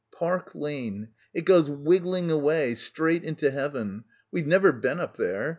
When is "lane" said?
0.55-1.09